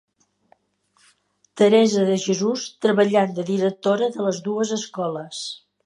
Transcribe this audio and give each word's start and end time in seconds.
Teresa 1.61 2.05
de 2.09 2.17
Jesús 2.25 2.65
treballant 2.87 3.39
de 3.41 3.47
directora 3.53 4.09
de 4.17 4.29
les 4.31 4.45
dues 4.51 4.77
escoles. 4.83 5.45